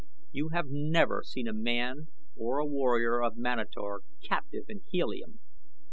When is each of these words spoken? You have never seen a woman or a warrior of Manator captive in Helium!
You 0.31 0.49
have 0.49 0.65
never 0.67 1.21
seen 1.23 1.47
a 1.47 1.53
woman 1.53 2.07
or 2.35 2.57
a 2.57 2.65
warrior 2.65 3.21
of 3.21 3.37
Manator 3.37 4.01
captive 4.27 4.63
in 4.67 4.81
Helium! 4.89 5.39